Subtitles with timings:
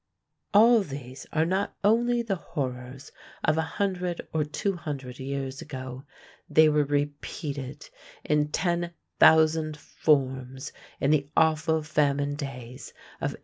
[0.55, 3.11] '"All these are not only the horrors
[3.43, 6.05] of a hundred or two hundred years ago;
[6.49, 7.87] they were repeated
[8.23, 13.39] in ten thousand forms in the awful famine days of 1847.